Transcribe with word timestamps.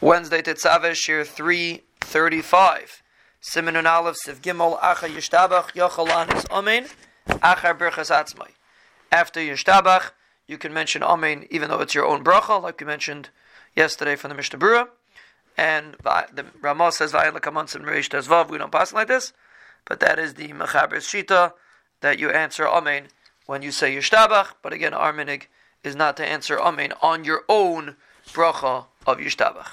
Wednesday 0.00 0.42
Tetzaveh 0.42 0.92
Shiur 0.92 1.26
335. 1.26 3.02
Siman 3.42 3.72
Nun 3.72 3.84
Aleph 3.84 4.16
Siv 4.24 4.36
Gimel 4.36 4.78
Acha 4.78 5.08
Yishtabach 5.08 5.72
Yochalan 5.72 6.32
is 6.36 6.46
Amen 6.52 6.86
Achar 7.26 7.76
Birchas 7.76 8.08
Atzmai. 8.08 8.50
After 9.10 9.40
Yishtabach, 9.40 10.12
you 10.46 10.56
can 10.56 10.72
mention 10.72 11.02
Amen 11.02 11.48
even 11.50 11.68
though 11.68 11.80
it's 11.80 11.96
your 11.96 12.06
own 12.06 12.22
bracha, 12.22 12.62
like 12.62 12.78
we 12.78 12.86
mentioned 12.86 13.30
yesterday 13.74 14.14
from 14.14 14.28
the 14.28 14.36
Mishnah 14.36 14.60
Berurah. 14.60 14.86
And 15.56 15.96
the 16.32 16.46
Ramah 16.60 16.92
says 16.92 17.12
Vayin 17.12 17.32
Lekamansim 17.32 17.82
Reish 17.82 18.08
Tezvav. 18.08 18.50
We 18.50 18.58
don't 18.58 18.70
pass 18.70 18.92
like 18.92 19.08
this, 19.08 19.32
but 19.84 19.98
that 19.98 20.20
is 20.20 20.34
the 20.34 20.52
Mechaber's 20.52 21.08
Shita 21.08 21.54
that 22.02 22.20
you 22.20 22.30
answer 22.30 22.68
Amen 22.68 23.08
when 23.46 23.62
you 23.62 23.72
say 23.72 23.96
Yishtabach. 23.96 24.50
But 24.62 24.72
again, 24.72 24.94
our 24.94 25.12
is 25.82 25.96
not 25.96 26.16
to 26.18 26.24
answer 26.24 26.56
Amen 26.60 26.92
on 27.02 27.24
your 27.24 27.42
own 27.48 27.96
bracha 28.28 28.84
of 29.08 29.18
Yishtabach. 29.18 29.70